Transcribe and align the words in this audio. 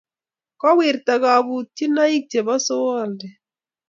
kowirta 0.59 1.13
kabutyinoik 1.23 2.23
chebo 2.31 2.55
solwondi 2.65 3.27